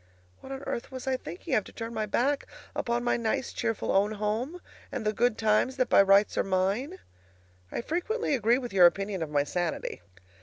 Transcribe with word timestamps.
What 0.39 0.51
on 0.51 0.63
earth 0.63 0.91
was 0.91 1.05
I 1.05 1.15
thinking 1.15 1.53
of 1.53 1.63
to 1.65 1.71
turn 1.71 1.93
my 1.93 2.07
back 2.07 2.45
upon 2.75 3.03
my 3.03 3.17
nice 3.17 3.53
cheerful 3.53 3.91
own 3.91 4.13
home 4.13 4.59
and 4.91 5.05
the 5.05 5.13
good 5.13 5.37
times 5.37 5.77
that 5.77 5.89
by 5.89 6.01
rights 6.01 6.39
are 6.39 6.43
mine? 6.43 6.97
I 7.71 7.81
frequently 7.81 8.33
agree 8.33 8.57
with 8.57 8.73
your 8.73 8.87
opinion 8.87 9.21
of 9.21 9.29
my 9.29 9.43
sanity. 9.43 10.01